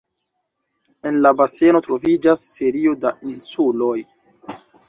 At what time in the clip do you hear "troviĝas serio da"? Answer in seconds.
1.89-3.15